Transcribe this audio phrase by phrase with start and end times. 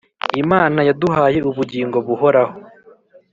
[0.43, 2.53] Imana yaduhaye ubugingo buhoraho,